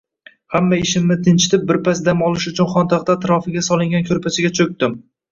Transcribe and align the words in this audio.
Hamma 0.53 0.77
ishimni 0.83 1.17
tinchitib, 1.25 1.65
birpas 1.71 1.99
dam 2.07 2.23
olish 2.27 2.47
uchun 2.51 2.69
xontaxta 2.71 3.17
atrofiga 3.19 3.63
solingan 3.67 4.07
ko`rpachaga 4.09 4.51
cho`kdim 4.61 4.97